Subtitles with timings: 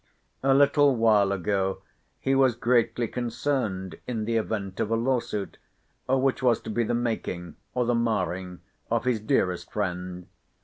[0.41, 1.83] A little while ago
[2.19, 5.59] he was greatly concerned in the event of a law suit,
[6.07, 10.25] which was to be the making or the marring of his dearest friend.